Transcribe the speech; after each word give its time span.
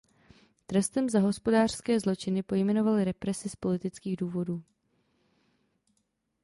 Trestem 0.65 1.09
za 1.09 1.19
hospodářské 1.19 1.99
zločiny 1.99 2.43
pojmenovali 2.43 3.03
represi 3.05 3.49
z 3.49 3.55
politických 3.55 4.17
důvodů. 4.17 4.63